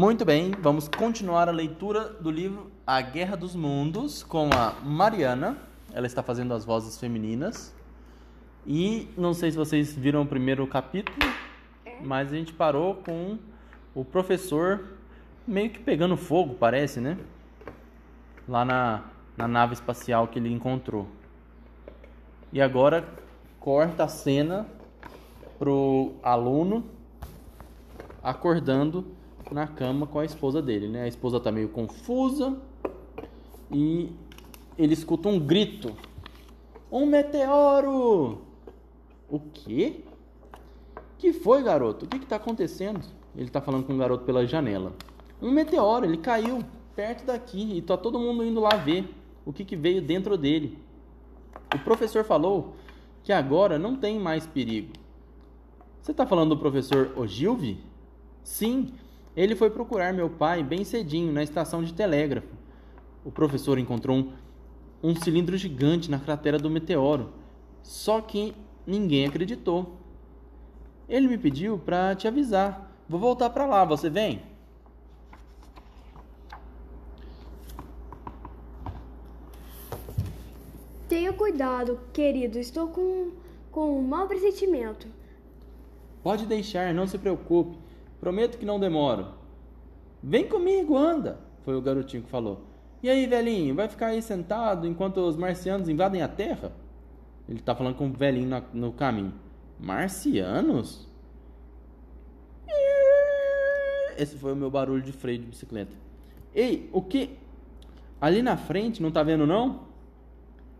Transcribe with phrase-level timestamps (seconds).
[0.00, 5.58] Muito bem, vamos continuar a leitura do livro A Guerra dos Mundos com a Mariana.
[5.92, 7.74] Ela está fazendo as vozes femininas.
[8.66, 11.18] E não sei se vocês viram o primeiro capítulo,
[12.02, 13.38] mas a gente parou com
[13.94, 14.96] o professor
[15.46, 17.18] meio que pegando fogo, parece, né?
[18.48, 19.04] Lá na,
[19.36, 21.08] na nave espacial que ele encontrou.
[22.50, 23.06] E agora
[23.60, 24.66] corta a cena
[25.58, 26.86] pro aluno
[28.22, 29.19] acordando
[29.50, 31.02] na cama com a esposa dele, né?
[31.02, 32.56] A esposa tá meio confusa
[33.70, 34.10] e
[34.78, 35.94] ele escuta um grito.
[36.90, 38.42] Um meteoro!
[39.28, 40.04] O quê?
[41.18, 42.06] Que foi, garoto?
[42.06, 43.00] O que está acontecendo?
[43.36, 44.92] Ele está falando com o garoto pela janela.
[45.40, 46.64] Um meteoro, ele caiu
[46.96, 49.08] perto daqui e tá todo mundo indo lá ver
[49.44, 50.78] o que, que veio dentro dele.
[51.74, 52.74] O professor falou
[53.22, 54.92] que agora não tem mais perigo.
[56.02, 57.78] Você está falando do professor Ogilvy?
[58.42, 58.92] Sim,
[59.40, 62.54] ele foi procurar meu pai bem cedinho na estação de telégrafo.
[63.24, 64.32] O professor encontrou um,
[65.02, 67.32] um cilindro gigante na cratera do meteoro.
[67.82, 68.54] Só que
[68.86, 69.96] ninguém acreditou.
[71.08, 72.94] Ele me pediu para te avisar.
[73.08, 74.42] Vou voltar para lá, você vem?
[81.08, 82.58] Tenha cuidado, querido.
[82.58, 83.30] Estou com,
[83.72, 85.08] com um mau pressentimento.
[86.22, 87.89] Pode deixar, não se preocupe.
[88.20, 89.28] Prometo que não demoro.
[90.22, 92.66] Vem comigo, anda, foi o garotinho que falou.
[93.02, 96.72] E aí, velhinho, vai ficar aí sentado enquanto os marcianos invadem a Terra?
[97.48, 99.32] Ele tá falando com o velhinho no caminho.
[99.78, 101.08] Marcianos?
[104.18, 105.96] Esse foi o meu barulho de freio de bicicleta.
[106.54, 107.38] Ei, o que?
[108.20, 109.88] Ali na frente, não tá vendo não?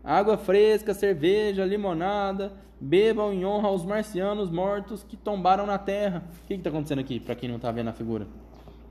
[0.03, 2.53] Água fresca, cerveja, limonada.
[2.85, 6.23] Bebam em honra aos marcianos mortos que tombaram na terra.
[6.43, 8.25] O que, que tá acontecendo aqui, pra quem não tá vendo a figura?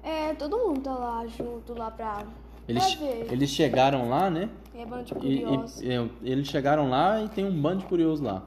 [0.00, 2.24] É, todo mundo tá lá junto, lá pra.
[2.68, 4.48] Eles, pra eles chegaram lá, né?
[4.76, 5.82] É bando de E- curiosos.
[5.82, 8.44] e- é, eles chegaram lá e tem um bando de curiosos lá.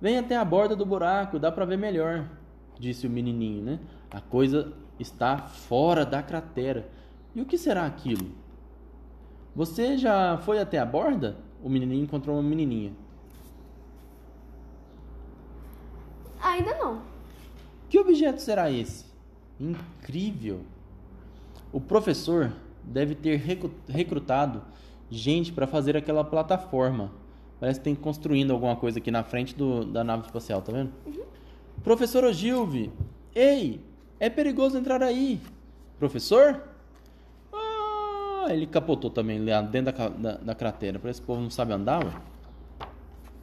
[0.00, 2.28] Vem até a borda do buraco, dá pra ver melhor,
[2.78, 3.78] disse o menininho, né?
[4.10, 6.88] A coisa está fora da cratera.
[7.34, 8.28] E o que será aquilo?
[9.56, 11.38] Você já foi até a borda?
[11.64, 12.92] O menininho encontrou uma menininha.
[16.58, 17.00] Ainda não.
[17.88, 19.04] Que objeto será esse?
[19.60, 20.60] Incrível!
[21.72, 22.52] O professor
[22.82, 23.36] deve ter
[23.88, 24.62] recrutado
[25.10, 27.10] gente para fazer aquela plataforma.
[27.60, 30.92] Parece que tem construindo alguma coisa aqui na frente do- da nave espacial, tá vendo?
[31.82, 32.90] Professor Ogilvy!
[33.34, 33.80] Ei!
[34.20, 35.40] É perigoso entrar aí!
[35.98, 36.62] Professor?
[37.52, 40.98] Ah, ele capotou também lá dentro da, da, da cratera.
[40.98, 42.12] Parece que o povo não sabe andar, ué.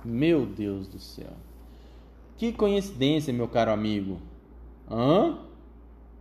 [0.03, 1.34] Meu Deus do céu.
[2.38, 4.19] Que coincidência, meu caro amigo.
[4.90, 5.38] Hã?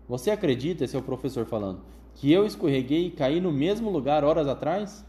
[0.08, 1.80] Você acredita, é o professor falando,
[2.14, 5.04] que eu escorreguei e caí no mesmo lugar horas atrás?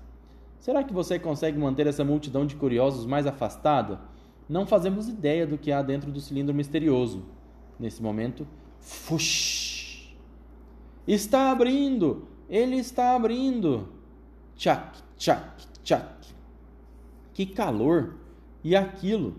[0.59, 3.99] Será que você consegue manter essa multidão de curiosos mais afastada?
[4.49, 7.23] Não fazemos ideia do que há dentro do cilindro misterioso.
[7.79, 8.47] Nesse momento,
[8.79, 10.15] fush!
[11.07, 12.27] Está abrindo!
[12.49, 13.89] Ele está abrindo!
[14.55, 16.33] Tchac, tchac, tchac.
[17.33, 18.15] Que calor!
[18.63, 19.35] E aquilo?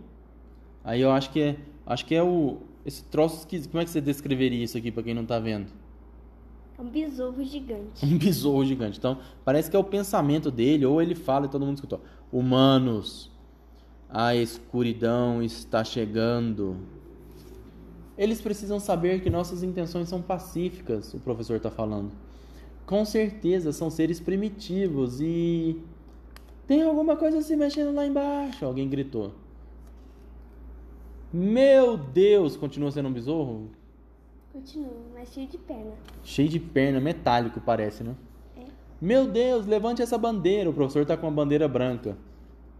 [0.86, 3.72] Aí eu acho que é, acho que é o esse troço esquisito.
[3.72, 5.66] Como é que você descreveria isso aqui pra quem não tá vendo?
[6.78, 8.06] É um besouro gigante.
[8.06, 8.96] Um besouro gigante.
[8.96, 12.00] Então, parece que é o pensamento dele, ou ele fala e todo mundo escutou.
[12.30, 13.32] Humanos,
[14.08, 16.76] a escuridão está chegando.
[18.16, 22.12] Eles precisam saber que nossas intenções são pacíficas, o professor está falando.
[22.86, 25.82] Com certeza são seres primitivos e.
[26.68, 29.32] Tem alguma coisa se mexendo lá embaixo, alguém gritou.
[31.36, 33.70] Meu Deus, continua sendo um besouro?
[34.54, 35.92] Continua, mas cheio de perna.
[36.24, 38.14] Cheio de perna, metálico parece, né?
[38.56, 38.64] É.
[38.98, 40.70] Meu Deus, levante essa bandeira.
[40.70, 42.16] O professor tá com uma bandeira branca,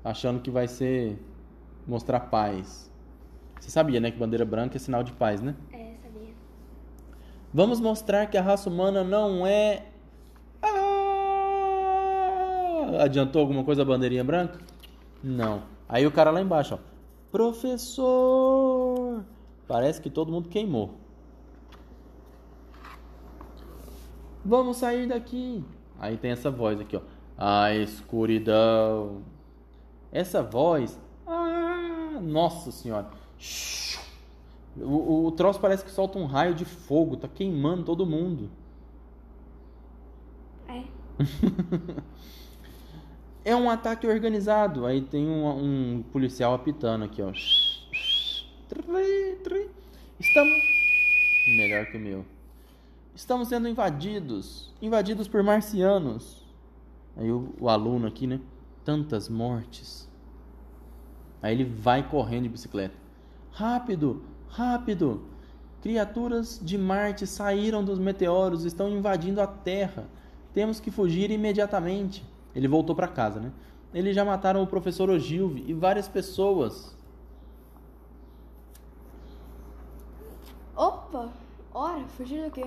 [0.02, 1.18] achando que vai ser
[1.86, 2.90] mostrar paz.
[3.60, 5.54] Você sabia, né, que bandeira branca é sinal de paz, né?
[5.70, 6.32] É, sabia.
[7.52, 9.84] Vamos mostrar que a raça humana não é.
[10.62, 10.72] Ah!
[13.02, 14.58] Adiantou alguma coisa a bandeirinha branca?
[15.22, 15.64] Não.
[15.86, 16.95] Aí o cara lá embaixo, ó.
[17.36, 19.22] Professor!
[19.68, 20.94] Parece que todo mundo queimou.
[24.42, 25.62] Vamos sair daqui.
[25.98, 27.02] Aí tem essa voz aqui, ó.
[27.36, 29.20] A escuridão.
[30.10, 30.98] Essa voz.
[31.26, 33.10] Ah, nossa senhora.
[34.78, 38.48] O, o, o troço parece que solta um raio de fogo, tá queimando todo mundo.
[40.68, 40.84] É.
[43.46, 44.84] É um ataque organizado.
[44.86, 47.30] Aí tem um, um policial apitando aqui, ó.
[50.18, 50.52] Estamos.
[51.56, 52.24] Melhor que o meu.
[53.14, 54.74] Estamos sendo invadidos.
[54.82, 56.44] Invadidos por marcianos.
[57.16, 58.40] Aí o, o aluno aqui, né?
[58.84, 60.08] Tantas mortes.
[61.40, 62.96] Aí ele vai correndo de bicicleta.
[63.52, 65.22] Rápido, rápido!
[65.82, 70.08] Criaturas de Marte saíram dos meteoros, estão invadindo a Terra.
[70.52, 72.24] Temos que fugir imediatamente.
[72.56, 73.52] Ele voltou para casa, né?
[73.92, 76.96] Eles já mataram o professor Ogilvy e várias pessoas.
[80.74, 81.28] Opa!
[81.74, 82.64] Ora, fugir do quê?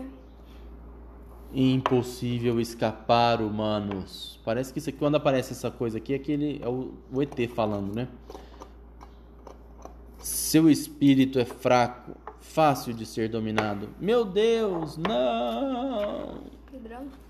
[1.52, 4.40] Impossível escapar, humanos.
[4.46, 7.96] Parece que isso aqui, quando aparece essa coisa aqui, é, é o, o ET falando,
[7.96, 8.08] né?
[10.20, 13.90] Seu espírito é fraco, fácil de ser dominado.
[14.00, 16.44] Meu Deus, não!
[16.70, 17.29] Que drama.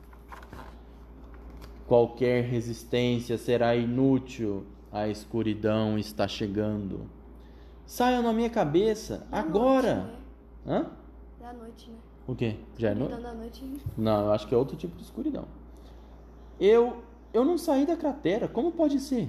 [1.89, 4.63] Qualquer resistência será inútil.
[4.91, 7.09] A escuridão está chegando.
[7.83, 9.95] Saiam na minha cabeça, Da agora!
[9.95, 10.11] Noite,
[10.65, 10.75] né?
[10.77, 10.85] Hã?
[11.41, 11.97] Da noite, né?
[12.27, 12.57] O quê?
[12.77, 13.19] Já é noite?
[13.19, 13.81] da noite.
[13.97, 15.45] Não, eu acho que é outro tipo de escuridão.
[16.59, 16.97] Eu
[17.33, 19.27] eu não saí da cratera, como pode ser?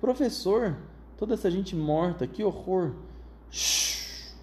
[0.00, 0.76] Professor,
[1.16, 2.94] toda essa gente morta, que horror.
[3.52, 4.34] Shhh.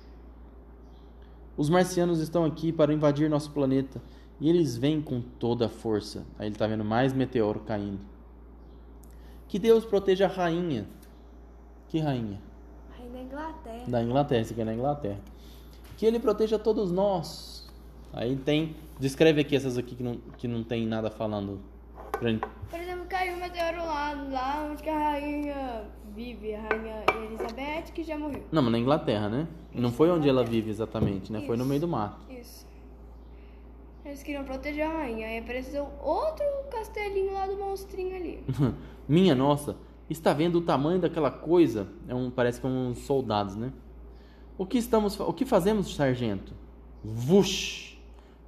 [1.58, 4.02] Os marcianos estão aqui para invadir nosso planeta
[4.42, 6.26] e eles vêm com toda a força.
[6.40, 8.00] Aí ele tá vendo mais meteoro caindo.
[9.48, 10.88] Que Deus proteja a rainha.
[11.88, 12.42] Que rainha?
[12.98, 13.84] Aí na Inglaterra.
[13.88, 15.20] Da Inglaterra, isso aqui é na Inglaterra.
[15.96, 17.70] Que ele proteja todos nós.
[18.12, 18.76] Aí tem.
[19.00, 21.60] Descreve aqui essas aqui que não, que não tem nada falando.
[22.12, 22.28] Por
[22.80, 25.84] exemplo, caiu um meteoro lá, lá onde a rainha
[26.16, 28.44] vive, a rainha Elizabeth, que já morreu.
[28.52, 29.48] Não, mas na Inglaterra, né?
[29.74, 31.42] Não foi onde ela vive exatamente, né?
[31.46, 31.70] Foi no Isso.
[31.70, 32.32] meio do mato.
[32.32, 32.71] Isso.
[34.12, 35.26] Eles queriam proteger a rainha.
[35.26, 38.44] Aí apareceu outro castelinho lá do monstrinho ali.
[39.08, 39.78] Minha nossa,
[40.10, 41.88] está vendo o tamanho daquela coisa?
[42.10, 43.72] É um, parece que é uns soldados, né?
[44.58, 46.54] O que estamos, o que fazemos, sargento?
[47.02, 47.98] Vush!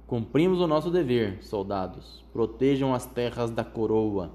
[0.06, 2.22] Cumprimos o nosso dever, soldados.
[2.30, 4.30] Protejam as terras da coroa,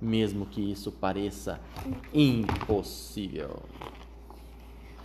[0.00, 1.60] mesmo que isso pareça
[2.12, 3.62] impossível.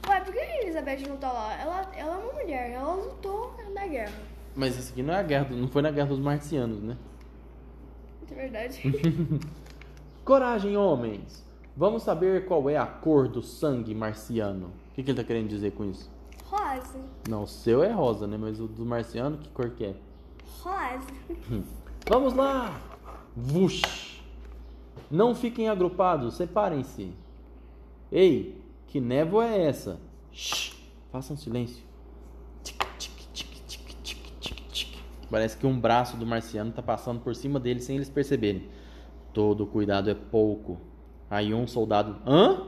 [0.09, 1.53] Ué, por que a Elizabeth não tá lá?
[1.53, 4.40] Ela, ela é uma mulher, ela lutou na guerra.
[4.55, 6.97] Mas isso aqui não é a guerra, não foi na guerra dos marcianos, né?
[8.29, 8.81] É verdade.
[10.23, 11.45] Coragem, homens!
[11.75, 14.67] Vamos saber qual é a cor do sangue marciano.
[14.67, 16.11] O que, que ele tá querendo dizer com isso?
[16.45, 16.99] Rosa.
[17.29, 18.37] Não, o seu é rosa, né?
[18.37, 19.95] Mas o do marciano, que cor que é?
[20.59, 21.07] Rosa.
[22.07, 22.79] Vamos lá!
[23.35, 24.21] Vush!
[25.09, 27.13] Não fiquem agrupados, separem-se.
[28.11, 29.99] Ei, que névoa é essa?
[30.31, 30.75] Shh!
[31.11, 31.83] Façam silêncio.
[32.63, 34.97] Tic, tic, tic, tic, tic, tic, tic.
[35.31, 38.67] Parece que um braço do marciano tá passando por cima dele sem eles perceberem.
[39.33, 40.77] Todo cuidado é pouco.
[41.29, 42.17] Aí um soldado.
[42.27, 42.67] Hã?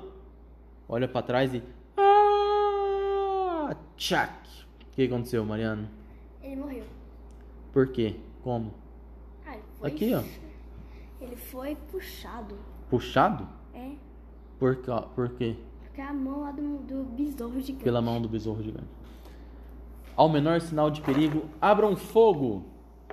[0.87, 1.61] Olha pra trás e.
[1.97, 3.75] Ah!
[3.97, 4.31] Tchac!
[4.81, 5.89] O que aconteceu, Mariano?
[6.41, 6.85] Ele morreu.
[7.73, 8.15] Por quê?
[8.41, 8.73] Como?
[9.45, 9.89] Ah, ele foi...
[9.89, 10.23] Aqui, ó.
[11.19, 12.55] Ele foi puxado.
[12.89, 13.45] Puxado?
[13.73, 13.91] É.
[14.57, 14.77] Por,
[15.13, 15.57] por quê?
[15.81, 17.83] Porque a mão lá do, do besouro gigante.
[17.83, 18.87] Pela mão do besouro gigante.
[20.15, 22.63] Ao menor sinal de perigo, abram fogo!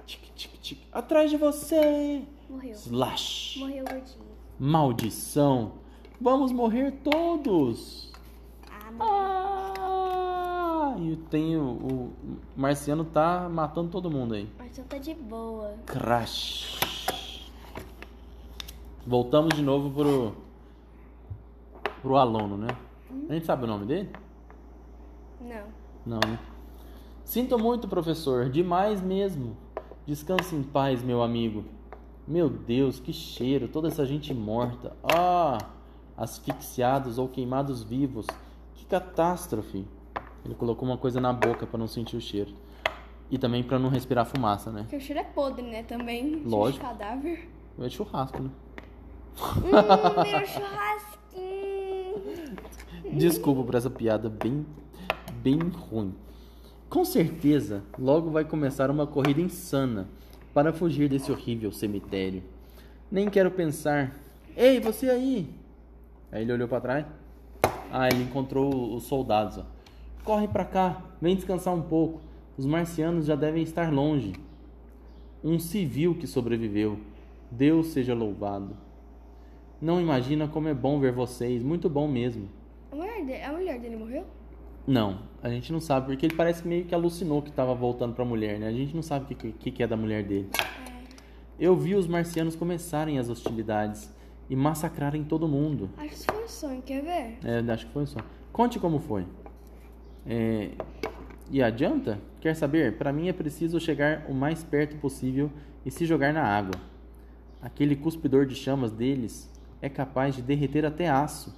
[0.07, 0.79] Tic, tic, tic.
[0.93, 2.23] Atrás de você!
[2.49, 2.73] Morreu.
[2.73, 3.59] Slash!
[3.59, 4.31] Morreu gordinho.
[4.59, 5.73] Maldição!
[6.21, 8.13] Vamos morrer todos!
[8.71, 8.93] Ah.
[9.01, 10.97] Ah!
[10.99, 12.13] E tem o, o
[12.55, 14.49] marciano tá matando todo mundo aí.
[14.73, 15.75] Só tá de boa.
[15.87, 17.51] Crash.
[19.07, 20.35] Voltamos de novo pro
[22.03, 22.69] pro aluno, né?
[23.29, 24.11] A gente sabe o nome dele?
[25.41, 25.65] Não.
[26.07, 26.39] Não, né?
[27.31, 29.57] Sinto muito, professor, demais mesmo.
[30.05, 31.65] Descanse em paz, meu amigo.
[32.27, 34.97] Meu Deus, que cheiro, toda essa gente morta.
[35.05, 35.59] Ah,
[36.17, 38.27] asfixiados ou queimados vivos.
[38.75, 39.87] Que catástrofe.
[40.45, 42.53] Ele colocou uma coisa na boca para não sentir o cheiro.
[43.31, 44.81] E também para não respirar fumaça, né?
[44.81, 45.85] Porque o cheiro é podre, né?
[45.85, 46.31] Também.
[46.31, 46.85] Cheiro de Lógico.
[46.85, 47.49] cadáver.
[47.79, 48.51] É churrasco, né?
[49.39, 52.17] Hum, meu churrasquinho.
[53.17, 54.67] Desculpa por essa piada bem,
[55.41, 56.13] bem ruim.
[56.91, 60.09] Com certeza, logo vai começar uma corrida insana
[60.53, 62.43] para fugir desse horrível cemitério.
[63.09, 64.19] Nem quero pensar.
[64.57, 65.49] Ei, você aí!
[66.33, 67.07] Aí ele olhou para trás.
[67.93, 69.59] Ah, ele encontrou os soldados.
[69.59, 69.63] Ó.
[70.25, 72.21] Corre para cá, vem descansar um pouco.
[72.59, 74.33] Os marcianos já devem estar longe.
[75.45, 76.99] Um civil que sobreviveu.
[77.53, 78.77] Deus seja louvado.
[79.81, 82.49] Não imagina como é bom ver vocês, muito bom mesmo.
[82.91, 84.40] A mulher, dele, a mulher dele morreu?
[84.87, 88.25] Não, a gente não sabe, porque ele parece meio que alucinou que tava voltando pra
[88.25, 88.67] mulher, né?
[88.69, 90.49] A gente não sabe o que, que, que é da mulher dele.
[91.59, 94.13] Eu vi os marcianos começarem as hostilidades
[94.49, 95.91] e massacrarem todo mundo.
[95.99, 97.39] Acho que foi um sonho, quer ver?
[97.45, 98.19] É, acho que foi só.
[98.53, 99.27] Conte como foi.
[100.27, 100.71] É,
[101.51, 102.19] E adianta?
[102.41, 102.97] Quer saber?
[102.97, 105.51] Para mim é preciso chegar o mais perto possível
[105.85, 106.75] e se jogar na água.
[107.61, 109.51] Aquele cuspidor de chamas deles
[109.83, 111.55] é capaz de derreter até aço.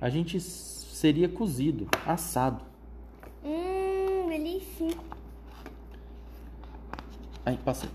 [0.00, 0.38] A gente
[0.96, 2.64] seria cozido, assado.
[3.44, 4.96] Hum, delícia.
[7.44, 7.90] Aí, passei.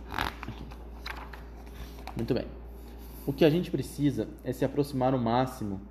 [0.47, 0.63] Aqui.
[2.15, 2.45] Muito bem.
[3.25, 5.81] O que a gente precisa é se aproximar o máximo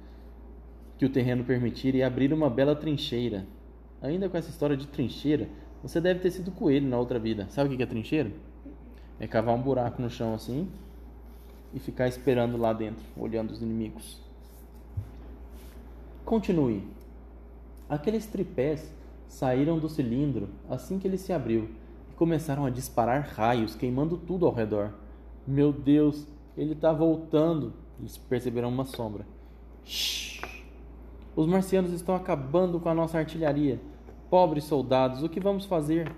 [0.98, 3.44] que o terreno permitir e abrir uma bela trincheira.
[4.00, 5.48] Ainda com essa história de trincheira,
[5.82, 7.48] você deve ter sido coelho na outra vida.
[7.50, 8.30] Sabe o que é trincheira?
[9.18, 10.68] É cavar um buraco no chão assim
[11.74, 14.20] e ficar esperando lá dentro, olhando os inimigos.
[16.24, 16.99] Continue.
[17.90, 18.94] Aqueles tripés
[19.26, 21.68] saíram do cilindro assim que ele se abriu
[22.08, 24.94] e começaram a disparar raios, queimando tudo ao redor.
[25.44, 26.24] Meu Deus,
[26.56, 27.72] ele está voltando.
[27.98, 29.26] Eles perceberam uma sombra.
[29.84, 30.40] Shhh.
[31.34, 33.80] Os marcianos estão acabando com a nossa artilharia.
[34.30, 36.14] Pobres soldados, o que vamos fazer?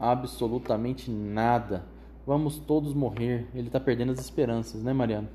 [0.00, 1.84] Absolutamente nada.
[2.26, 3.46] Vamos todos morrer.
[3.54, 5.28] Ele está perdendo as esperanças, né, Mariana?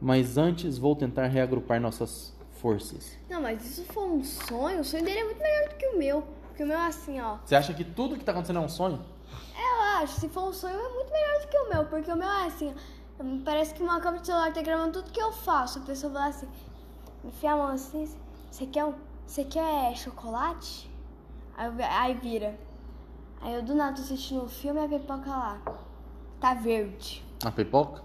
[0.00, 2.35] Mas antes vou tentar reagrupar nossas
[2.70, 3.16] forças.
[3.30, 4.80] Não, mas isso foi um sonho.
[4.80, 6.22] O sonho dele é muito melhor do que o meu.
[6.48, 7.36] Porque o meu é assim, ó.
[7.44, 9.00] Você acha que tudo que está acontecendo é um sonho?
[9.56, 10.18] Eu acho.
[10.18, 11.84] Se for um sonho, é muito melhor do que o meu.
[11.84, 13.24] Porque o meu é assim, ó.
[13.44, 15.78] Parece que uma câmera de celular tá gravando tudo que eu faço.
[15.78, 16.48] A pessoa fala assim,
[17.24, 18.12] enfia a mão assim,
[18.50, 18.94] você quer, um,
[19.24, 20.90] você quer chocolate?
[21.56, 22.58] Aí, eu- aí vira.
[23.40, 25.58] Aí eu do nada tô assistindo um filme e a pipoca lá.
[26.40, 27.24] Tá verde.
[27.44, 28.02] A pipoca?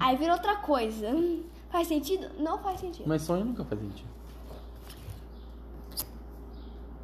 [0.00, 1.08] Aí vira outra coisa.
[1.70, 2.28] Faz sentido?
[2.38, 3.06] Não faz sentido.
[3.06, 4.08] Mas sonho nunca faz sentido.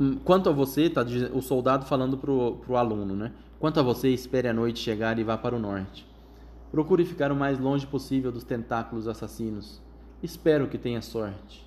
[0.01, 1.03] Hum, Quanto a você, tá
[1.33, 3.33] o soldado falando pro, pro aluno, né?
[3.61, 6.07] Quanto a você, espere a noite chegar e vá para o norte.
[6.71, 9.81] Procure ficar o mais longe possível dos tentáculos assassinos.
[10.23, 11.65] Espero que tenha sorte.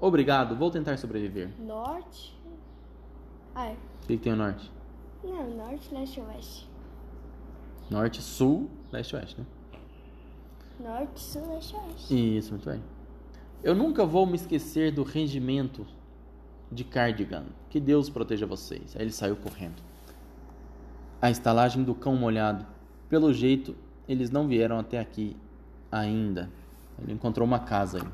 [0.00, 1.50] Obrigado, vou tentar sobreviver.
[1.60, 2.34] Norte?
[3.54, 4.70] Ai, O que, que tem o norte?
[5.22, 6.66] não, norte, leste, oeste.
[7.90, 9.46] Norte, sul, leste, oeste, né?
[10.82, 12.36] Norte, sul, leste, oeste.
[12.38, 12.82] Isso, muito bem.
[13.62, 15.86] Eu nunca vou me esquecer do regimento
[16.72, 17.44] de Cardigan.
[17.68, 18.96] Que Deus proteja vocês.
[18.96, 19.82] Aí ele saiu correndo.
[21.20, 22.66] A estalagem do cão molhado.
[23.10, 23.76] Pelo jeito,
[24.08, 25.36] eles não vieram até aqui
[25.92, 26.50] ainda.
[26.98, 28.08] Ele encontrou uma casa aí.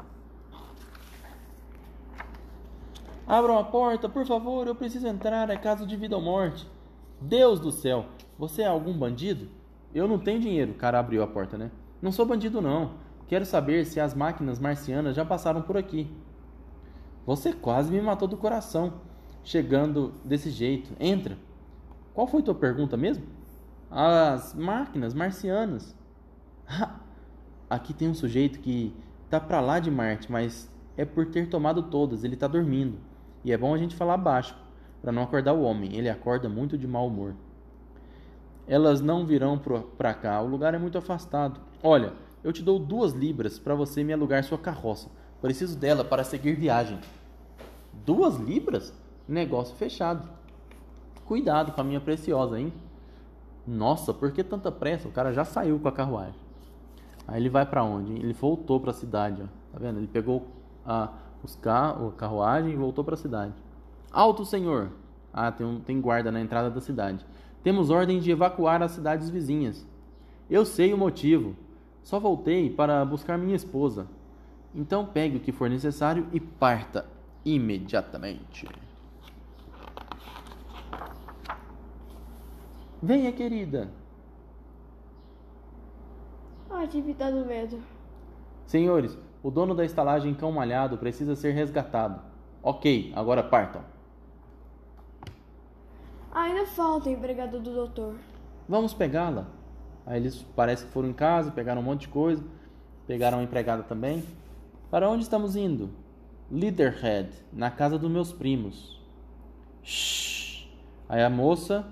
[3.28, 6.66] Abram a porta, por favor, eu preciso entrar, é caso de vida ou morte.
[7.20, 8.06] Deus do céu,
[8.38, 9.48] você é algum bandido?
[9.94, 11.70] Eu não tenho dinheiro, o cara abriu a porta, né?
[12.00, 12.92] Não sou bandido não.
[13.26, 16.10] Quero saber se as máquinas marcianas já passaram por aqui.
[17.26, 19.00] Você quase me matou do coração,
[19.42, 20.94] chegando desse jeito.
[21.00, 21.36] Entra.
[22.14, 23.24] Qual foi tua pergunta mesmo?
[23.90, 25.96] As máquinas marcianas.
[27.68, 28.94] Aqui tem um sujeito que
[29.28, 32.98] tá pra lá de Marte, mas é por ter tomado todas, ele tá dormindo.
[33.44, 34.56] E é bom a gente falar baixo,
[35.02, 35.96] para não acordar o homem.
[35.96, 37.34] Ele acorda muito de mau humor.
[38.66, 39.60] Elas não virão
[39.96, 41.60] pra cá, o lugar é muito afastado.
[41.82, 45.08] Olha, eu te dou duas libras para você me alugar sua carroça.
[45.40, 46.98] Preciso dela para seguir viagem.
[48.04, 48.92] Duas libras?
[49.28, 50.28] Negócio fechado.
[51.24, 52.72] Cuidado com a minha preciosa, hein?
[53.66, 55.08] Nossa, por que tanta pressa?
[55.08, 56.40] O cara já saiu com a carruagem.
[57.26, 58.12] Aí ele vai pra onde?
[58.12, 59.46] Ele voltou pra cidade, ó.
[59.72, 59.98] Tá vendo?
[59.98, 60.46] Ele pegou
[60.84, 61.10] a,
[61.42, 63.52] os carro, a carruagem e voltou pra cidade.
[64.12, 64.90] Alto, senhor!
[65.32, 67.26] Ah, tem, um, tem guarda na entrada da cidade.
[67.66, 69.84] Temos ordem de evacuar as cidades vizinhas.
[70.48, 71.56] Eu sei o motivo.
[72.00, 74.06] Só voltei para buscar minha esposa.
[74.72, 77.06] Então pegue o que for necessário e parta
[77.44, 78.68] imediatamente.
[83.02, 83.90] Venha, querida.
[86.70, 87.80] Ai, tive dado medo.
[88.64, 92.22] Senhores, o dono da estalagem Cão Malhado precisa ser resgatado.
[92.62, 93.95] Ok, agora partam.
[96.36, 98.14] Ainda falta o empregado do doutor.
[98.68, 99.46] Vamos pegá-la.
[100.04, 102.44] Aí eles parece que foram em casa, pegaram um monte de coisa,
[103.06, 104.22] pegaram a empregada também.
[104.90, 105.88] Para onde estamos indo?
[106.50, 109.00] Leaderhead, na casa dos meus primos.
[109.82, 110.68] Shhh.
[111.08, 111.86] Aí a moça,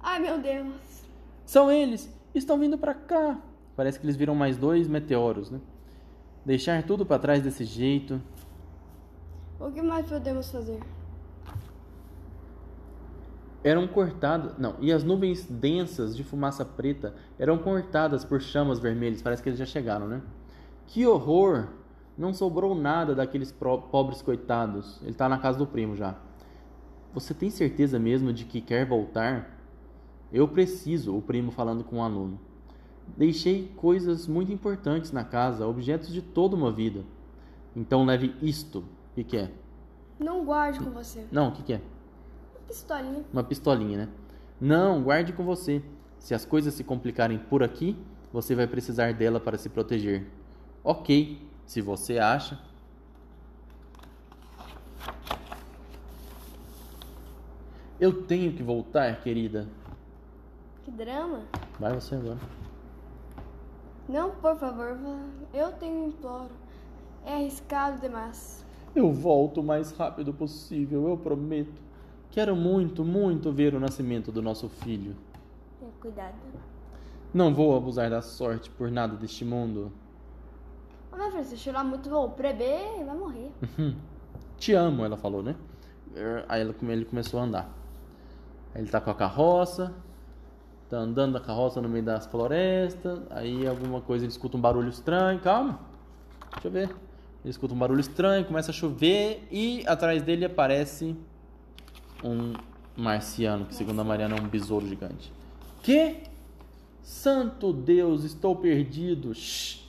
[0.00, 0.72] Ai, meu Deus.
[1.44, 3.38] são eles, estão vindo para cá.
[3.76, 5.60] Parece que eles viram mais dois meteoros, né?
[6.42, 8.18] Deixar tudo para trás desse jeito.
[9.60, 10.80] O que mais podemos fazer?
[13.66, 14.56] Eram cortadas.
[14.56, 19.20] Não, e as nuvens densas de fumaça preta eram cortadas por chamas vermelhas.
[19.20, 20.22] Parece que eles já chegaram, né?
[20.86, 21.66] Que horror!
[22.16, 25.02] Não sobrou nada daqueles pobres coitados.
[25.02, 26.14] Ele tá na casa do primo já.
[27.12, 29.58] Você tem certeza mesmo de que quer voltar?
[30.32, 32.38] Eu preciso, o primo falando com o aluno.
[33.16, 37.04] Deixei coisas muito importantes na casa, objetos de toda uma vida.
[37.74, 38.78] Então leve isto.
[38.78, 39.50] O que, que é?
[40.20, 41.26] Não guarde com você.
[41.32, 41.80] Não, o que, que é?
[42.66, 43.24] Pistolinha.
[43.32, 44.08] Uma pistolinha, né?
[44.60, 45.82] Não, guarde com você.
[46.18, 47.96] Se as coisas se complicarem por aqui,
[48.32, 50.26] você vai precisar dela para se proteger.
[50.82, 52.58] Ok, se você acha.
[57.98, 59.66] Eu tenho que voltar, querida.
[60.84, 61.44] Que drama.
[61.80, 62.38] Vai você agora.
[64.08, 65.18] Não, por favor, vá.
[65.52, 66.50] eu tenho imploro.
[67.24, 68.64] É arriscado demais.
[68.94, 71.85] Eu volto o mais rápido possível, eu prometo.
[72.36, 75.16] Quero muito, muito ver o nascimento do nosso filho.
[75.80, 76.34] Tenha cuidado.
[77.32, 79.90] Não vou abusar da sorte por nada deste mundo.
[81.10, 83.50] Ô, minha filha, se chorar muito, vou preber, vai morrer.
[84.58, 85.56] Te amo, ela falou, né?
[86.46, 87.70] Aí ela- ele começou a andar.
[88.74, 89.94] Aí ele tá com a carroça,
[90.90, 93.18] tá andando na carroça no meio das florestas.
[93.30, 95.40] Aí alguma coisa ele escuta um barulho estranho.
[95.40, 95.80] Calma,
[96.52, 96.90] deixa eu ver.
[97.42, 101.16] Ele escuta um barulho estranho, começa a chover e atrás dele aparece
[102.24, 102.54] um
[102.96, 105.32] marciano, que segundo a Mariana é um besouro gigante.
[105.82, 106.22] Que?
[107.02, 109.34] Santo Deus, estou perdido.
[109.34, 109.84] Shh.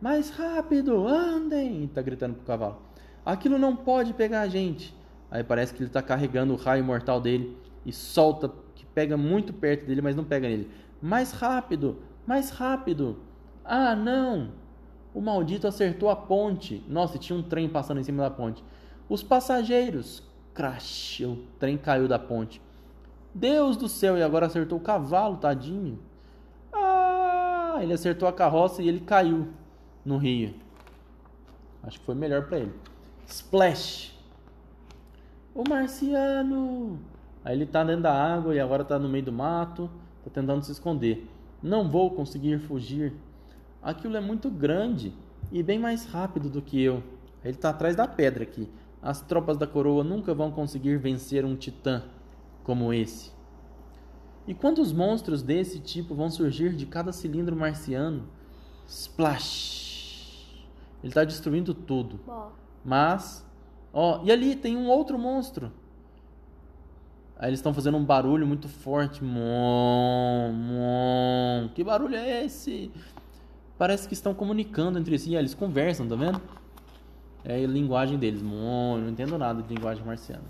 [0.00, 1.88] Mais rápido, andem!
[1.88, 2.78] Tá gritando pro cavalo.
[3.24, 4.94] Aquilo não pode pegar a gente.
[5.30, 9.52] Aí parece que ele tá carregando o raio mortal dele e solta, que pega muito
[9.52, 10.70] perto dele, mas não pega nele.
[11.00, 13.18] Mais rápido, mais rápido.
[13.64, 14.50] Ah, não!
[15.14, 16.82] O maldito acertou a ponte.
[16.88, 18.62] Nossa, tinha um trem passando em cima da ponte.
[19.08, 20.22] Os passageiros.
[20.54, 22.60] Crash, o trem caiu da ponte.
[23.34, 25.98] Deus do céu, e agora acertou o cavalo, tadinho.
[26.72, 29.48] Ah, ele acertou a carroça e ele caiu
[30.04, 30.54] no rio.
[31.82, 32.72] Acho que foi melhor pra ele.
[33.26, 34.14] Splash.
[35.54, 37.00] O marciano.
[37.44, 39.90] Aí ele tá dentro da água e agora tá no meio do mato,
[40.24, 41.26] tá tentando se esconder.
[41.62, 43.12] Não vou conseguir fugir.
[43.82, 45.12] Aquilo é muito grande
[45.50, 47.02] e bem mais rápido do que eu.
[47.44, 48.68] Ele tá atrás da pedra aqui.
[49.02, 52.04] As tropas da coroa nunca vão conseguir vencer um titã
[52.62, 53.32] como esse.
[54.46, 58.28] E quantos monstros desse tipo vão surgir de cada cilindro marciano?
[58.86, 60.64] Splash!
[61.02, 62.20] Ele está destruindo tudo.
[62.24, 62.52] Bom,
[62.84, 63.44] Mas,
[63.92, 65.72] ó, e ali tem um outro monstro.
[67.36, 69.24] Aí eles estão fazendo um barulho muito forte.
[69.24, 71.68] Mon, mon.
[71.74, 72.92] Que barulho é esse?
[73.76, 75.36] Parece que estão comunicando entre si.
[75.36, 76.40] Ah, eles conversam, tá vendo?
[77.44, 78.42] É a linguagem deles.
[78.42, 80.44] Mon, não entendo nada de linguagem marciana.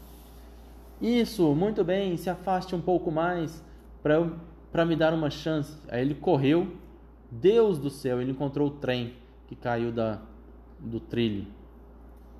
[1.01, 2.17] Isso, muito bem.
[2.17, 3.65] Se afaste um pouco mais
[4.03, 5.77] para me dar uma chance.
[5.89, 6.77] Aí ele correu.
[7.31, 9.15] Deus do céu, ele encontrou o trem
[9.47, 10.21] que caiu da
[10.79, 11.47] do trilho.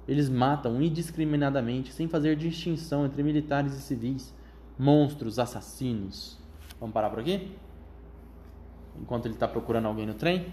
[0.07, 4.35] Eles matam indiscriminadamente, sem fazer distinção entre militares e civis,
[4.79, 6.39] monstros, assassinos.
[6.81, 7.57] Vamos parar por aqui?
[9.01, 10.53] Enquanto ele está procurando alguém no trem.